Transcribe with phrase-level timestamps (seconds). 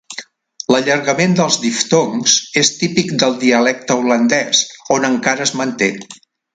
[0.75, 4.67] L'allargament dels diftongs és típic del dialecte holandès,
[4.99, 5.97] on encara es manté.